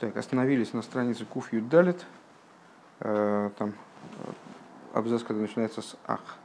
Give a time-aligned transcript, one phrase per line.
[0.00, 2.06] Так, остановились на странице Куф Юдалит.
[3.00, 4.30] Э, там э,
[4.94, 6.38] абзац, когда начинается с Ах.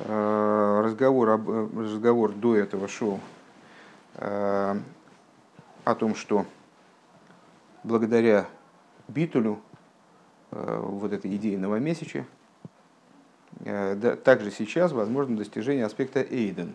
[0.00, 3.20] Э, разговор, об, разговор до этого шел
[4.16, 6.46] о том, что
[7.82, 8.46] благодаря
[9.08, 9.60] Битулю,
[10.52, 12.24] вот этой идее новомесяча,
[13.58, 16.74] также сейчас возможно достижение аспекта Эйден,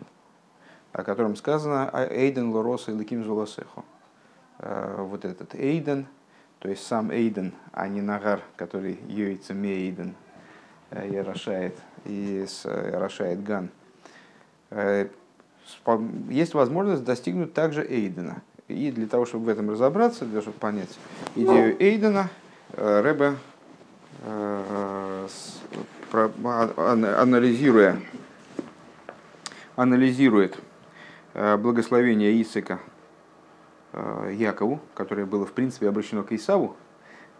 [0.92, 3.84] о котором сказано Эйден Лороса и Лаким Зуласехо
[4.62, 6.06] вот этот Эйден,
[6.60, 10.14] то есть сам Эйден, а не Нагар, который Йойца Мейден,
[10.92, 13.70] и орошает, и орошает Ган.
[14.70, 15.08] Э,
[16.28, 18.42] есть возможность достигнуть также Эйдена.
[18.68, 20.98] И для того, чтобы в этом разобраться, для того, чтобы понять
[21.34, 22.28] идею Эйдена,
[22.74, 23.36] э, Рэбе,
[26.12, 28.00] анализируя,
[29.76, 30.58] анализирует
[31.32, 32.99] благословение Исика Э,
[33.92, 36.76] Якову, которое было в принципе обращено к Исаву,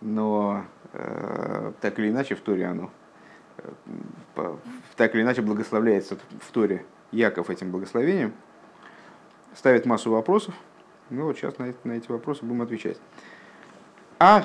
[0.00, 2.90] но э, так или иначе в Торе оно
[3.58, 4.56] э,
[4.96, 8.32] так или иначе благословляется в Торе Яков этим благословением,
[9.54, 10.54] ставит массу вопросов.
[11.10, 12.98] Ну вот сейчас на эти, на эти вопросы будем отвечать.
[14.18, 14.42] А.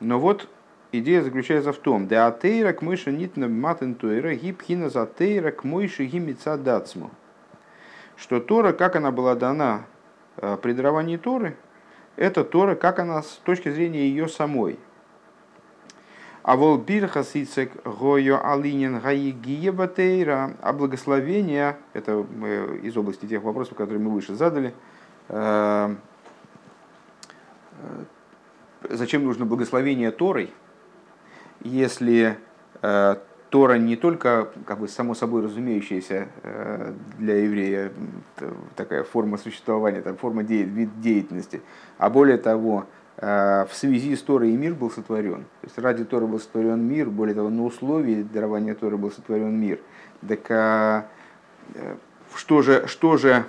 [0.00, 0.48] Но вот
[0.92, 6.56] идея заключается в том, да атеира к нитна матен туэра гипхина за тейра к гимица
[6.56, 7.10] дацму.
[8.16, 9.89] Что Тора, как она была дана Э,
[10.62, 11.56] при даровании Торы,
[12.16, 14.78] это Тора, как она с точки зрения ее самой.
[16.42, 22.24] А вол бирхасицек гойо алинин гаигия батейра, а благословение, это
[22.82, 24.74] из области тех вопросов, которые мы выше задали,
[25.28, 25.94] э,
[27.82, 28.04] э,
[28.88, 30.52] зачем нужно благословение Торой,
[31.60, 32.38] если
[33.50, 37.92] Тора не только как бы само собой разумеющаяся э, для еврея
[38.76, 41.60] такая форма существования, там, форма де, вид деятельности,
[41.98, 45.44] а более того, э, в связи с Торой и мир был сотворен.
[45.62, 49.58] То есть ради Торы был сотворен мир, более того, на условии дарования Торы был сотворен
[49.58, 49.80] мир.
[50.26, 51.06] Так а,
[51.74, 51.96] э,
[52.36, 53.44] что же, что же,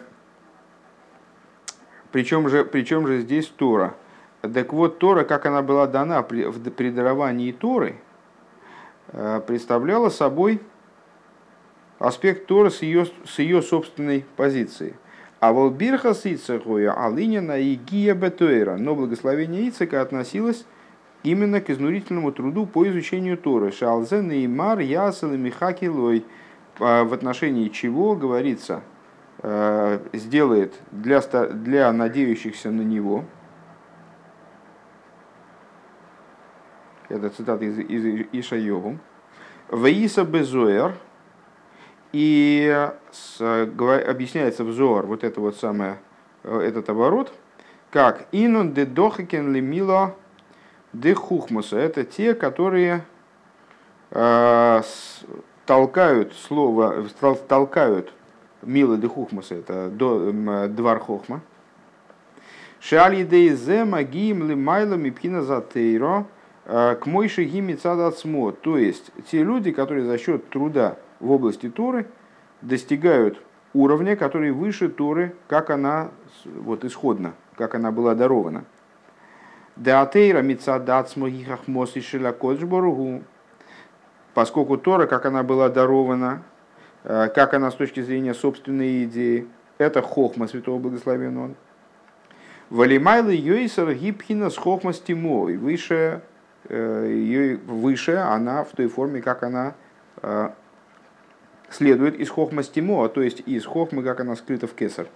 [2.11, 3.93] причем же, причем же здесь Тора?
[4.41, 7.97] Так вот, Тора, как она была дана при, при даровании Торы–
[9.45, 10.61] представляла собой
[11.99, 14.95] аспект Торы с ее, с ее собственной позиции.
[15.39, 18.77] А волбирха с Ицехуя Алинина и Гия Бетуэра.
[18.77, 20.65] Но благословение Ицека относилось
[21.23, 23.71] именно к изнурительному труду по изучению Торы.
[23.71, 26.25] Шалзен и Мар Ясел и Михаки Лой.
[26.77, 28.81] В отношении чего говорится,
[29.43, 33.25] э, сделает для, для надеющихся на него,
[37.11, 38.97] Это цитата из, из Ишайову.
[39.69, 40.93] Ваиса безоер.
[42.13, 45.97] И с, объясняется взор вот это вот самое,
[46.43, 47.31] э, этот оборот,
[47.89, 50.15] как инон де дохакен ли мило
[50.91, 51.77] де хухмуса.
[51.77, 53.05] Это те, которые
[54.11, 55.23] э, с,
[55.65, 57.07] толкают слово,
[57.47, 58.11] толкают
[58.61, 61.41] мило де хухмуса, это до, двор хохма.
[62.81, 66.25] Шали де зе магиим ли майло мипхина затейро.
[66.73, 71.69] Э, к мойши гими цадацмо, то есть те люди, которые за счет труда в области
[71.69, 72.07] Торы
[72.61, 73.43] достигают
[73.73, 76.11] уровня, который выше Торы, как она
[76.45, 78.63] вот исходно, как она была дарована.
[79.75, 83.23] Деатейра мицадацмо гихахмос и шилакоджборугу,
[84.33, 86.41] поскольку Тора, как она была дарована,
[87.03, 89.45] э, как она с точки зрения собственной идеи,
[89.77, 91.53] это хохма святого благословенного.
[92.69, 96.21] Валимайлы йойсер гипхина с хохма стимо, и выше
[96.69, 99.75] ее выше она в той форме, как она
[100.21, 100.49] э,
[101.69, 105.07] следует из хохма стимо, то есть из хохмы, как она скрыта в кесар.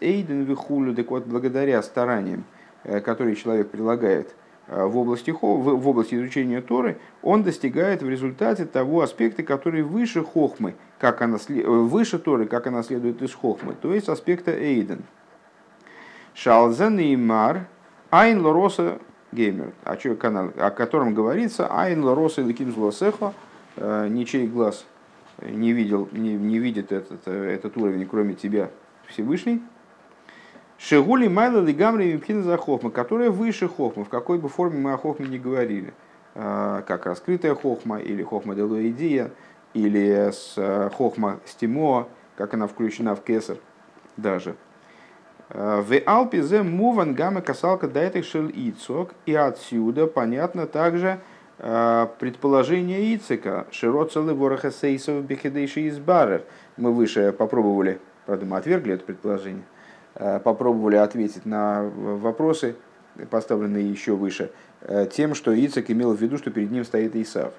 [0.00, 0.46] Эйден
[0.94, 2.44] так вот благодаря стараниям,
[2.84, 4.34] э, которые человек прилагает
[4.68, 10.74] в области, в области изучения Торы, он достигает в результате того аспекта, который выше хохмы,
[10.98, 15.04] как она, выше Торы, как она следует из хохмы, то есть аспекта эйден.
[16.36, 17.66] Шалзен и Мар,
[18.10, 18.98] Айн Лороса
[19.32, 23.32] Геймер, о, котором говорится Айн Лороса и Ликим Злосехо,
[23.76, 24.84] э, ничей глаз
[25.40, 28.70] не, видел, не, не видит этот, этот уровень, кроме тебя,
[29.08, 29.62] Всевышний.
[30.76, 34.98] Шегули Майла Лигамри Мипхина за Хохма, которая выше Хохма, в какой бы форме мы о
[34.98, 35.94] Хохме не говорили,
[36.34, 39.30] э, как раскрытая Хохма или Хохма Делуэдия,
[39.72, 43.56] или с э, Хохма Стимо, как она включена в Кесар
[44.18, 44.54] даже–
[45.48, 49.12] в Алпизе муван гамма касалка дайтых шел Ицок.
[49.26, 51.20] И отсюда понятно также
[51.58, 53.66] э, предположение Ицека.
[53.70, 56.42] Широцелы вороха сейсов бехедейши из барер.
[56.76, 59.62] Мы выше попробовали правда, мы отвергли это предположение,
[60.14, 62.74] попробовали ответить на вопросы,
[63.30, 64.50] поставленные еще выше,
[65.12, 67.52] тем, что Ицек имел в виду, что перед ним стоит Исав.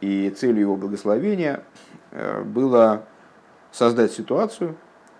[0.00, 1.64] И целью его благословения
[2.44, 3.02] было
[3.72, 4.76] создать ситуацию,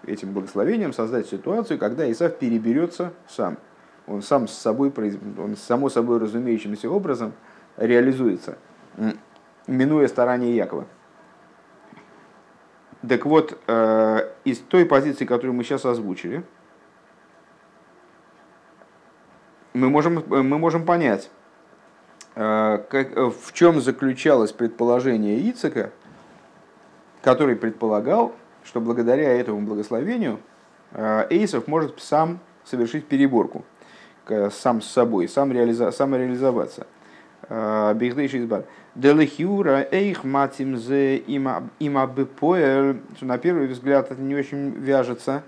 [0.07, 3.59] этим благословением создать ситуацию, когда Исав переберется сам.
[4.07, 4.93] Он сам с собой,
[5.39, 7.33] он само собой разумеющимся образом
[7.77, 8.59] реализуется,
[9.67, 10.87] минуя старания Якова.
[13.09, 16.45] Так вот, э, из той позиции, которую мы сейчас озвучили,
[19.73, 21.31] мы можем, мы можем понять,
[22.37, 25.91] э, как, в чем заключалось предположение Ицека,
[27.23, 28.35] который предполагал,
[28.65, 30.41] что благодаря этому благословению
[30.93, 33.65] э, Эйсов может сам совершить переборку,
[34.51, 36.87] сам с собой, сам реализа, самореализоваться.
[37.49, 38.65] Э, Бигдейши избар.
[38.95, 41.63] Делехиура эйх матим зе има
[43.17, 45.43] что на первый взгляд это не очень вяжется,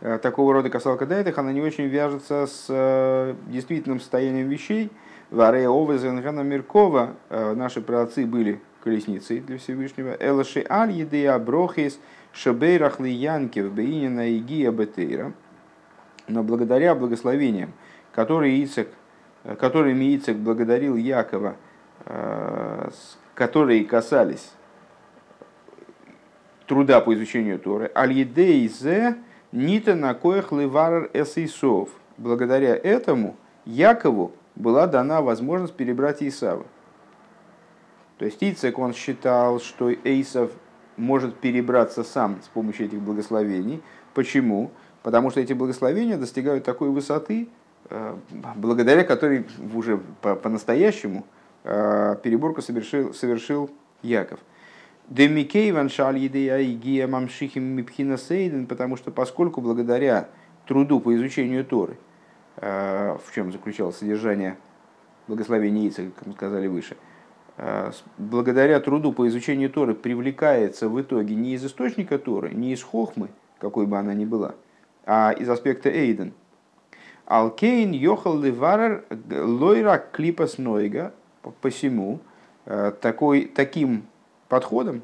[0.00, 4.90] э, такого рода касалка дайтах, она не очень вяжется с действительным состоянием вещей.
[5.30, 10.16] Варея Овезенгана Миркова, наши праотцы были колесницей для Всевышнего.
[10.20, 11.98] Элаши аль едея брохис
[12.36, 15.32] шабейрах лиянкев бейнина игия бетейра.
[16.28, 17.72] Но благодаря благословениям,
[18.12, 18.88] которые Ицек,
[19.58, 21.56] которыми Ицек благодарил Якова,
[22.04, 22.90] э,
[23.34, 24.52] которые касались
[26.66, 29.16] труда по изучению Торы, аль-едейзе
[29.52, 31.88] нита на коях ливарар эсейсов.
[32.18, 36.66] Благодаря этому Якову была дана возможность перебрать Исава.
[38.18, 40.50] То есть Ицек, он считал, что Эйсов
[40.96, 43.82] может перебраться сам с помощью этих благословений.
[44.14, 44.70] Почему?
[45.02, 47.48] Потому что эти благословения достигают такой высоты,
[47.90, 48.16] э,
[48.56, 51.24] благодаря которой уже по-настоящему
[51.64, 53.70] э, переборку совершил, совершил
[54.02, 54.40] Яков.
[55.08, 60.28] Демикейван шаль идея мамшихим мипхина сейден, потому что поскольку благодаря
[60.66, 61.98] труду по изучению Торы,
[62.56, 64.56] э, в чем заключалось содержание
[65.28, 66.96] благословения Ица, как мы сказали выше–
[68.18, 73.28] благодаря труду по изучению Торы привлекается в итоге не из источника Торы, не из хохмы,
[73.58, 74.54] какой бы она ни была,
[75.04, 76.32] а из аспекта Эйден.
[77.24, 81.12] Алкейн йохал ливарер лойра клипас нойга,
[81.60, 82.20] посему
[82.66, 84.04] э, такой, таким
[84.48, 85.02] подходом,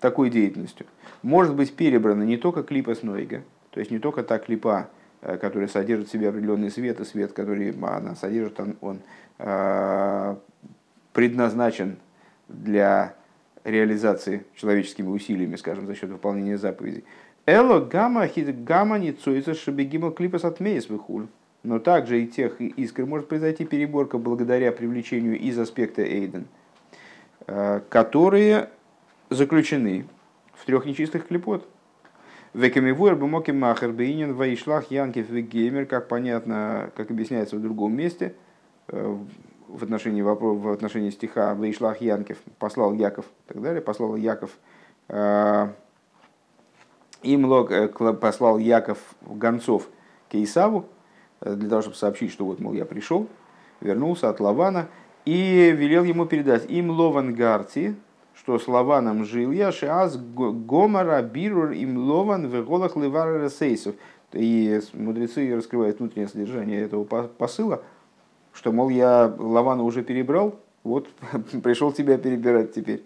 [0.00, 0.86] такой деятельностью
[1.22, 4.88] может быть перебрана не только клипас нойга, то есть не только та клипа,
[5.22, 9.00] э, которая содержит в себе определенный свет, и свет, который она содержит, он, он
[11.16, 11.96] предназначен
[12.46, 13.14] для
[13.64, 17.04] реализации человеческими усилиями, скажем, за счет выполнения заповедей.
[17.46, 21.28] Эло гамма хит гамма не цуется шабегима клипас от выхуль.
[21.62, 26.48] Но также и тех искр может произойти переборка благодаря привлечению из аспекта Эйден,
[27.46, 28.68] э, которые
[29.30, 30.04] заключены
[30.52, 31.66] в трех нечистых клепот.
[32.52, 38.34] Векамивуэр бумоки махер бейнин ваишлах янкев вегеймер, как понятно, как объясняется в другом месте,
[38.88, 39.18] э,
[39.68, 44.50] в отношении, в отношении стиха «Вейшлах Янкев» послал Яков и так далее, послал Яков
[45.08, 45.68] э,
[47.22, 49.88] им лог, э, послал Яков гонцов
[50.30, 50.86] к Исаву,
[51.40, 53.28] э, для того, чтобы сообщить, что вот, мол, я пришел,
[53.80, 54.88] вернулся от Лавана,
[55.24, 57.96] и велел ему передать им Лован Гарти,
[58.34, 63.96] что с Лаваном жил я, шиаз гомара бирур им Лован в голах ливара сейсов.
[64.32, 67.82] И мудрецы раскрывают внутреннее содержание этого посыла–
[68.56, 71.08] что, мол, я Лавана уже перебрал, вот
[71.62, 73.04] пришел тебя перебирать теперь.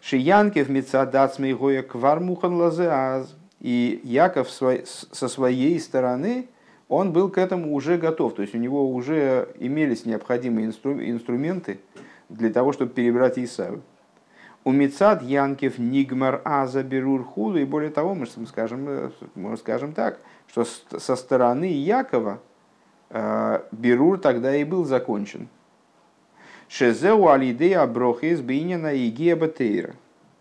[0.00, 3.34] Шиянкев мецадацмей гоя квармухан лазеаз.
[3.60, 6.48] И Яков со своей стороны,
[6.88, 8.34] он был к этому уже готов.
[8.34, 11.80] То есть у него уже имелись необходимые инструменты
[12.28, 13.80] для того, чтобы перебрать Исаву.
[14.64, 17.58] У Мецад Янкев Нигмар Аза Берур Худу.
[17.58, 22.40] И более того, мы скажем, э, мы скажем так, что со стороны Якова
[23.70, 25.48] Берур тогда и был закончен.
[26.68, 29.46] Шезеу алидея брохис бинина и геба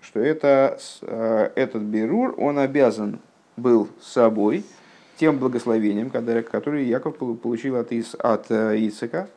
[0.01, 3.20] Что это, э, этот Берур, он обязан
[3.58, 4.65] был собой
[5.18, 9.30] тем благословением, которое Яков получил от, Ис, от э, Ицека,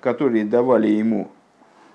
[0.00, 1.28] которые давали ему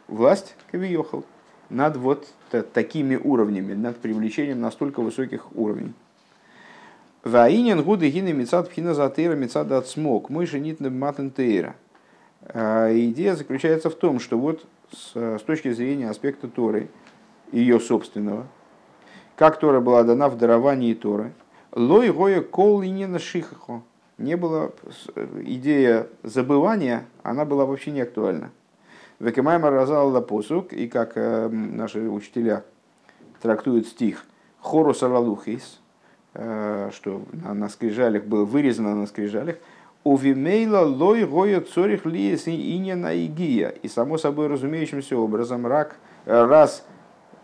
[0.08, 1.26] власть, Кавиохал,
[1.70, 2.28] над вот
[2.74, 5.94] такими уровнями, над привлечением настолько высоких уровней.
[7.24, 10.30] Ваинен гуды гины мецад пхина затейра мецад смог.
[10.30, 11.76] Мой женит на.
[12.44, 16.90] А, идея заключается в том, что вот с, с точки зрения аспекта Торы,
[17.52, 18.48] ее собственного,
[19.36, 21.34] как Тора была дана в даровании Торы,
[21.74, 23.84] лой гоя кол на шихахо.
[24.18, 24.72] Не было
[25.44, 28.52] идея забывания, она была вообще не актуальна.
[29.20, 32.64] Векемайма разал посук, и как э, наши учителя
[33.42, 34.26] трактуют стих,
[34.60, 35.81] хорус алалухис,
[36.34, 39.58] что на, на скрижалях было вырезано на скрижалях,
[40.04, 43.70] Увимейла лой гоя цорих лиес и не на игия.
[43.84, 46.84] И само собой разумеющимся образом рак, раз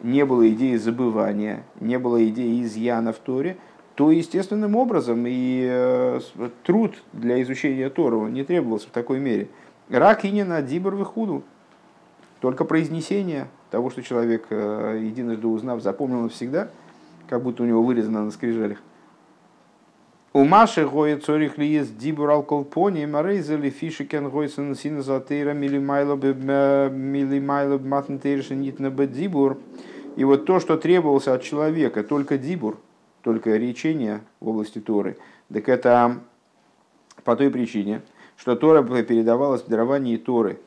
[0.01, 3.57] не было идеи забывания, не было идеи изъяна в Торе,
[3.95, 6.19] то естественным образом и э,
[6.63, 9.47] труд для изучения Тора не требовался в такой мере.
[9.89, 11.43] Рак и не на дибр выхуду,
[12.39, 16.69] только произнесение того, что человек, э, единожды узнав, запомнил навсегда,
[17.29, 18.79] как будто у него вырезано на скрижалях.
[20.33, 27.79] У Маши гоя цорих ли есть дибур алколпони, марейзели фишикен гойсен сина затейра милимайло милимайло
[27.79, 29.57] матнтейрша нитна дибур.
[30.15, 32.77] И вот то, что требовался от человека, только дибур,
[33.23, 35.17] только речение в области Торы,
[35.51, 36.19] так это
[37.23, 38.01] по той причине,
[38.35, 40.59] что Тора передавалась в даровании Торы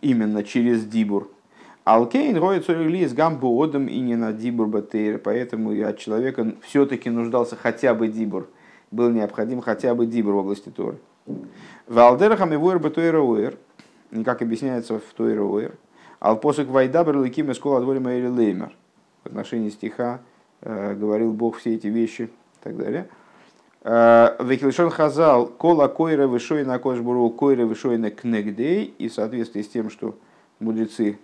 [0.00, 1.30] именно через дибур.
[1.94, 7.56] Алкейн роет с гамбу одам и не на дибур батейр, поэтому от человека все-таки нуждался
[7.56, 8.48] хотя бы дибур–
[8.90, 10.98] был необходим хотя бы дибр в области Торы.
[11.86, 13.54] Валдерахам и вуэр бетуэра
[14.24, 15.74] как объясняется в Тойра уэр,
[16.18, 18.72] алпосик вайдабр ликим из кола дворим леймер.
[19.22, 20.20] В отношении стиха
[20.62, 23.08] э, говорил Бог все эти вещи и так далее.
[23.82, 28.92] Э, Векилшон хазал кола койра вышой на кошбуру койра вышой на кнегдей.
[28.98, 30.16] И в соответствии с тем, что
[30.58, 31.18] мудрецы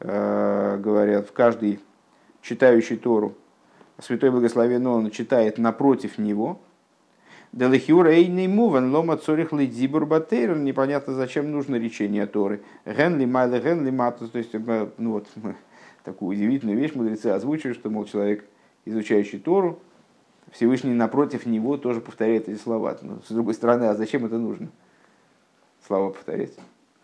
[0.00, 1.80] говорят, в каждый
[2.42, 3.34] читающий Тору,
[3.98, 6.58] Святой Благословен он читает напротив него,
[7.52, 10.56] Делихюра эйный муван лома цорих лидзибур батейр.
[10.56, 12.62] Непонятно, зачем нужно речение Торы.
[12.86, 14.30] Генли майле генли матус.
[14.30, 15.26] То есть, э, ну вот,
[16.04, 18.44] такую удивительную вещь мудрецы озвучивают, что, мол, человек,
[18.84, 19.80] изучающий Тору,
[20.52, 22.96] Всевышний напротив него тоже повторяет эти слова.
[23.02, 24.68] Но, с другой стороны, а зачем это нужно?
[25.84, 26.52] Слова повторять.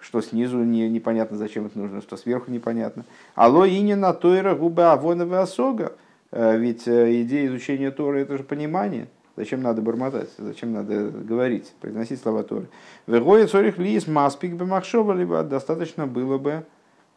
[0.06, 3.04] Что снизу не, непонятно, зачем это нужно, что сверху непонятно.
[3.34, 5.94] Алло, и не на тойра губа авонова осога.
[6.30, 9.08] Э, ведь э, идея изучения Торы это же понимание.
[9.34, 10.28] Зачем надо бормотать?
[10.38, 12.68] Зачем надо говорить, произносить слова Торы?
[13.08, 16.64] Вегоя цорих лис маспик бы махшова, либо достаточно было бы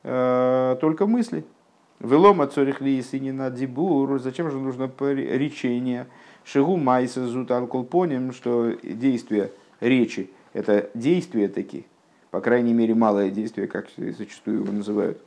[0.02, 1.46] э, только мысли.
[2.00, 4.20] Велома цорих лис и не на дибур.
[4.20, 6.08] Зачем же нужно речение?
[6.44, 11.84] Шигу майса зут алколпоним, что действие речи– это действие такие,
[12.32, 15.22] по крайней мере, малое действие, как зачастую его называют.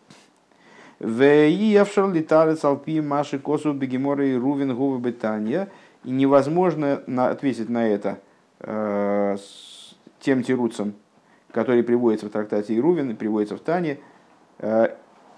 [0.99, 5.69] В Иевшер литарец алпи маши косу бегемора и рувен гувы бетанья–
[6.05, 8.19] и невозможно ответить на это
[8.61, 9.37] э,
[10.21, 10.95] тем тируцем,
[11.53, 13.99] который приводится в трактате Ирувин и приводится в Тане.
[14.59, 14.89] Э,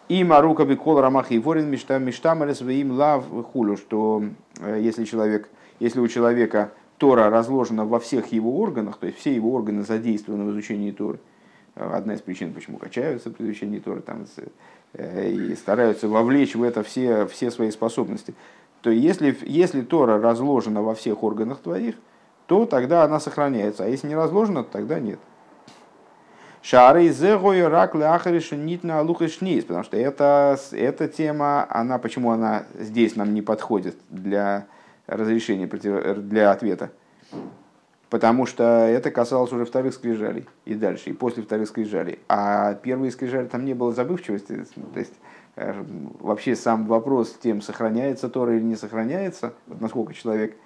[0.08, 4.24] и Марука Бикол Рамах и Ворин Миштамарес им лав хулю, что
[4.60, 5.48] э, если человек,
[5.80, 10.44] если у человека Тора разложена во всех его органах, то есть все его органы задействованы
[10.44, 11.18] в изучении Торы,
[11.74, 14.26] одна из причин, почему качаются при изучении Торы, там,
[14.94, 18.34] э, и стараются вовлечь в это все, все свои способности,
[18.82, 21.94] то если, если Тора разложена во всех органах твоих,
[22.46, 23.84] то тогда она сохраняется.
[23.84, 25.18] А если не разложена, то тогда нет.
[26.62, 32.64] Шары зегой рак ляхариша нитна алуха шнис, потому что это, эта тема, она, почему она
[32.78, 34.66] здесь нам не подходит для
[35.06, 36.90] разрешения, для ответа?
[38.10, 42.18] Потому что это касалось уже вторых скрижалей и дальше, и после вторых скрижалей.
[42.28, 44.66] А первые скрижали там не было забывчивости.
[44.92, 45.14] То есть
[45.56, 45.84] Э,
[46.18, 50.56] вообще сам вопрос тем, сохраняется Тора или не сохраняется, вот насколько человек,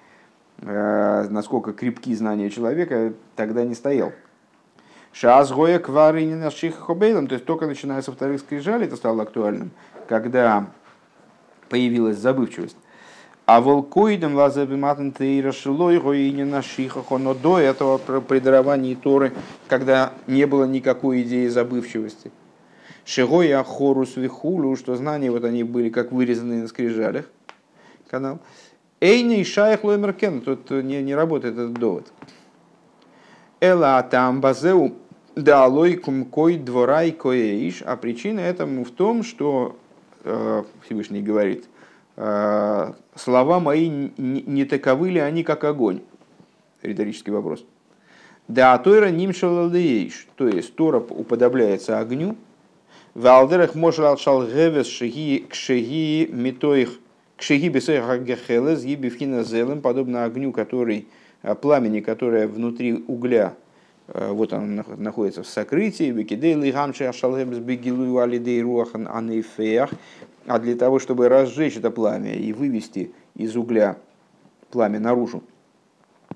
[0.62, 4.12] э, насколько крепки знания человека, тогда не стоял.
[5.12, 9.24] Шаз гоя квары не наших хобейлом, то есть только начиная со вторых скрижалей это стало
[9.24, 9.72] актуальным,
[10.08, 10.70] когда
[11.68, 12.76] появилась забывчивость.
[13.48, 15.98] А волкоидом лазабиматн тейра шилой
[16.32, 19.32] не нашихах, но до этого при даровании Торы,
[19.68, 22.30] когда не было никакой идеи забывчивости–
[23.08, 27.24] Шигоя Хорус Вихулю, что знания вот они были как вырезанные на скрижалях.
[28.06, 28.38] Канал.
[29.00, 32.06] Эйни Шайх Лоймеркен, тут не, не работает этот довод.
[33.60, 34.94] Эла там базеу
[35.36, 39.78] да лойкум кой дворай коеиш, а причина этому в том, что
[40.24, 41.77] э, Всевышний говорит, э,
[42.18, 46.00] слова мои не, таковы ли они, как огонь?
[46.82, 47.64] Риторический вопрос.
[48.48, 52.36] Да, Тойра нимшалалеиш, то есть Тора уподобляется огню,
[53.14, 57.00] Валдерах мошал шал гевес шеги кшеги митоих
[57.36, 61.08] кшеги бесеха гехелес ебивхина зелем, подобно огню, который,
[61.42, 63.54] э, пламени, которое внутри угля,
[64.06, 69.90] э, вот он находится в сокрытии, бекидейли гамши ашалгебс бегилу алидей руахан анейфеях,
[70.48, 73.98] а для того, чтобы разжечь это пламя и вывести из угля
[74.70, 75.42] пламя наружу,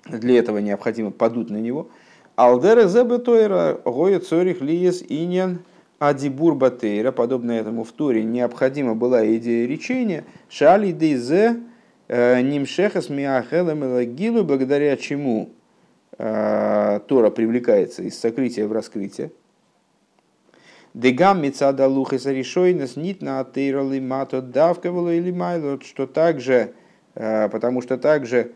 [0.07, 1.89] для этого необходимо подуть на него.
[2.37, 5.61] Алдера зебетойра гоя цорих лиес иньян
[5.99, 11.61] Адибур Батейра, подобно этому в Туре, необходима была идея речения, Шали Дейзе
[12.09, 15.51] Нимшехас миахелем элагилу, благодаря чему
[16.19, 19.33] Тора привлекается из сокрытия в раскрытие.
[20.95, 26.75] Дегам мецада лухеса решойнес нит на атейрали мато давкавало или майло, что также,
[27.15, 28.53] потому что также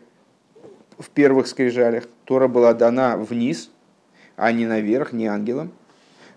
[0.99, 3.71] в первых скрижалях Тора была дана вниз,
[4.35, 5.71] а не наверх, не ангелам.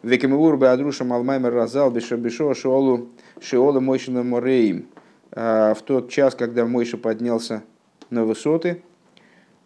[0.02, 4.86] Векемур бы адруша малмаймер разал бешо шиолу шиола мойшина мореим.
[5.30, 7.62] В тот час, когда Мойша поднялся
[8.08, 8.82] на высоты,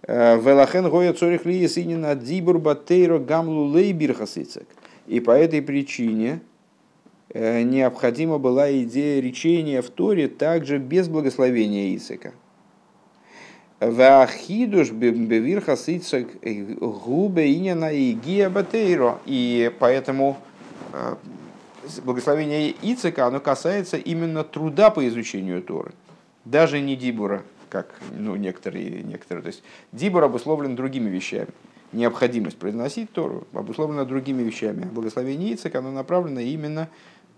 [0.06, 4.66] Велахен гоя цорих ли на дибур батейро гамлу лейбир хасицек.
[5.06, 6.40] И по этой причине
[7.30, 12.32] э, необходима была идея речения в Торе также без благословения Исака.
[13.80, 19.18] Вахидуш бевирха сыцак губе инина и гия батейро.
[19.26, 20.38] И поэтому
[20.92, 21.16] э,
[22.02, 25.92] благословение Ицека, оно касается именно труда по изучению Торы.
[26.44, 29.42] Даже не Дибура, как ну, некоторые, некоторые.
[29.42, 31.48] То есть Дибур обусловлен другими вещами.
[31.94, 34.84] Необходимость произносить Тору обусловлена другими вещами.
[34.84, 36.88] Благословение Ицека, оно направлено именно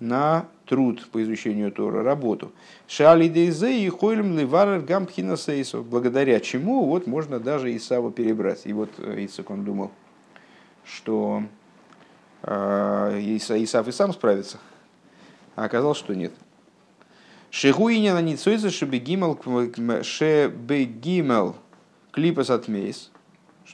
[0.00, 2.52] на труд по изучению Тора, работу.
[2.88, 8.62] Шали дейзе и хойлем ливарер гампхина сейсу, благодаря чему вот можно даже Исаву перебрать.
[8.64, 9.90] И вот э, Ицек он думал,
[10.84, 11.42] что
[12.42, 14.58] э, Исав и сам справится,
[15.54, 16.32] а оказалось, что нет.
[17.50, 19.38] Шегуиня на ницойзе шебегимел
[20.02, 21.56] шебегимел
[22.10, 23.10] клипас отмейс.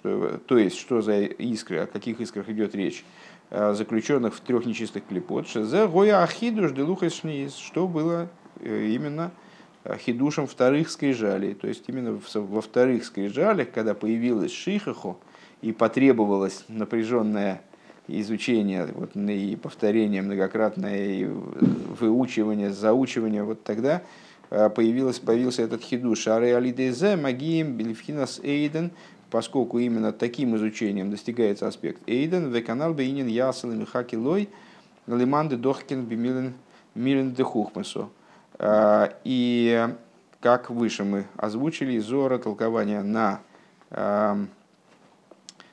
[0.02, 3.04] Что, то есть, что за искры, о каких искрах идет речь?
[3.50, 8.28] Заключенных в трех нечистых клепот, за гоя ахидуш делухашнис, что было
[8.61, 9.30] э, именно
[9.99, 11.54] хидушем вторых скрижалей.
[11.54, 15.18] То есть именно во вторых скрижалях, когда появилась шихаху
[15.61, 17.62] и потребовалось напряженное
[18.09, 24.02] изучение вот, и повторение многократное, и выучивание, заучивание, вот тогда
[24.50, 26.26] э, появилось, появился этот хидуш.
[26.26, 28.90] Ары алидезе магием бельфхинас эйден
[29.32, 34.50] поскольку именно таким изучением достигается аспект Эйден, веканал бейнин ясал михаки лой,
[35.06, 36.52] лиманды дохкин бимилен
[36.95, 38.10] милен дехухмесо.
[38.58, 39.88] А, и
[40.40, 43.40] как выше мы озвучили, Зора толкование на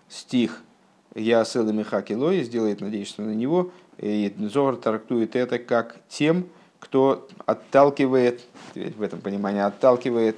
[0.08, 0.62] стих
[1.16, 6.48] и Михаки Лой, сделает, надеюсь, на него, и Зор трактует это как тем,
[6.80, 8.42] кто отталкивает,
[8.74, 10.38] в этом понимании, отталкивает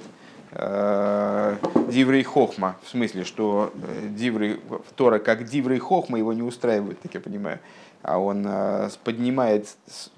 [0.52, 4.60] Диврей Хохма, в смысле, что э, Диврей,
[4.96, 7.58] Тора как Диврей Хохма его не устраивает, так я понимаю,
[8.02, 9.68] а он э, поднимает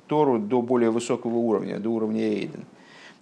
[0.09, 2.65] Тору до более высокого уровня, до уровня Эйден.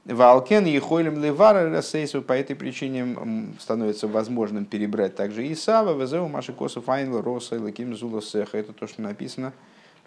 [0.05, 3.16] Валкен и Хойлем Левара Рассейсу по этой причине
[3.61, 8.59] становится возможным перебрать также Исава, Везеу Маши Косов Айнл Роса Лаким Зула Сеха.
[8.59, 9.53] Это то, что написано.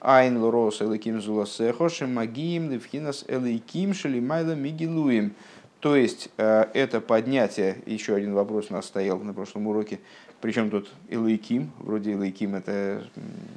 [0.02, 5.34] Айнл Роса Лаким Зула Сеха, Шемагиим Левхинас Элейким Шелимайла Мигилуем.
[5.80, 10.00] То есть э, это поднятие, еще один вопрос у нас стоял на прошлом уроке,
[10.42, 13.04] причем тут Илайким, вроде Илайким это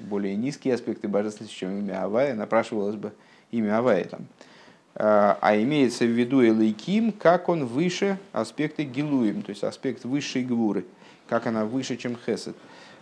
[0.08, 3.12] более низкие аспекты божественности, чем имя Авая, напрашивалось бы
[3.50, 4.26] имя Авая там.
[4.94, 10.44] Э, а имеется в виду Илайким, как он выше аспекты Гилуем, то есть аспект высшей
[10.44, 10.84] гвуры,
[11.28, 12.56] как она выше, чем Хесед.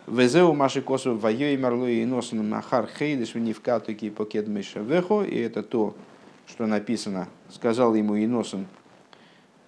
[0.06, 5.96] Везеу маши косу вайой марлой и носом махар хейдеш внивкатуки покед вехо, и это то,
[6.46, 8.75] что написано, сказал ему Иносон, а,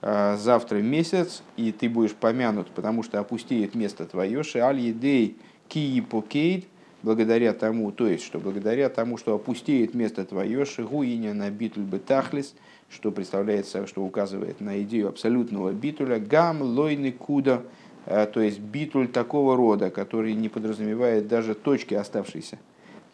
[0.01, 5.37] завтра месяц, и ты будешь помянут, потому что опустеет место твое, шеаль едей
[5.69, 6.67] кии покейд,
[7.03, 12.55] благодаря тому, то есть, что благодаря тому, что опустеет место твое, шигуиня на битуль бетахлис,
[12.91, 17.63] что представляется, что указывает на идею абсолютного битуля, гам лойны куда,
[18.07, 22.59] а, то есть битуль такого рода, который не подразумевает даже точки оставшиеся,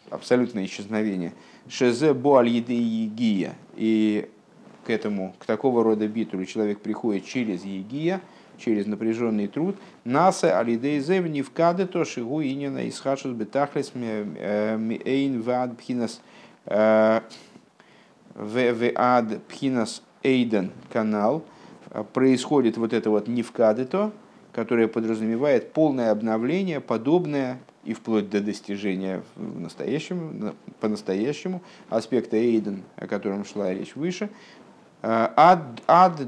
[0.09, 1.33] абсолютное исчезновение.
[1.67, 4.29] Шезе боаль еды егия, и
[4.85, 8.21] к этому, к такого рода битулю человек приходит через егия,
[8.57, 9.75] через напряженный труд.
[10.03, 16.21] Наса алидейзев не вкады то шигу инина исхашус бетахлес э, эйн вад пхинас
[16.65, 17.21] э,
[18.35, 21.43] вад пхинас эйден канал.
[22.13, 24.11] Происходит вот это вот невкадето,
[24.51, 33.07] которое подразумевает полное обновление, подобное и вплоть до достижения в настоящем, по-настоящему аспекта Эйден, о
[33.07, 34.29] котором шла речь выше,
[35.07, 36.27] Ад, ад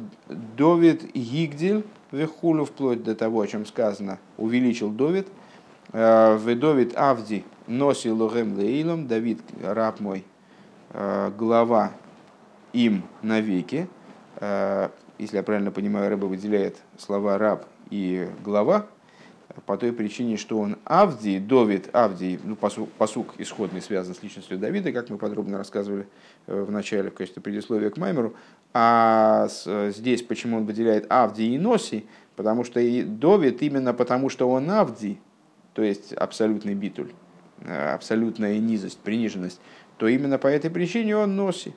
[0.56, 5.28] Довид Гигдель, Вехулю, вплоть до того, о чем сказано, увеличил Довид.
[5.94, 10.24] Э, в Довид Авди носил Логем Леилом, Давид, раб мой,
[10.92, 11.92] э, глава
[12.72, 13.88] им навеки.
[14.36, 18.86] Э, если я правильно понимаю, рыба выделяет слова раб и глава.
[19.65, 24.58] По той причине, что он Авди, Довид Авди, ну, посук, посук исходный связан с личностью
[24.58, 26.08] Давида, как мы подробно рассказывали
[26.46, 28.36] э, в начале в качестве предисловия к Маймеру.
[28.74, 29.48] А
[29.89, 32.06] здесь почему он выделяет Авди и Носи?
[32.36, 35.20] Потому что и Довид именно потому, что он Авди,
[35.74, 37.12] то есть абсолютный битуль,
[37.62, 39.60] э, абсолютная низость, приниженность,
[39.98, 41.74] то именно по этой причине он Носи.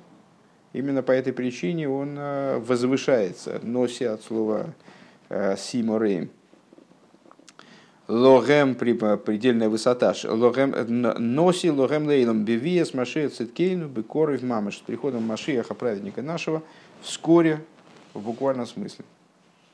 [0.72, 3.58] Именно по этой причине он э, возвышается.
[3.62, 4.74] Носи от слова
[5.56, 6.30] Симорейм
[8.10, 15.22] логем предельная высота, логем носи логем лейлом бевиес машия циткейну бекоры в мамаш с приходом
[15.22, 16.62] Машиаха праведника нашего
[17.02, 17.64] вскоре
[18.12, 19.04] в буквальном смысле.